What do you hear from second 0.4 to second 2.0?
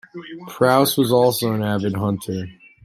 Prowse was also an avid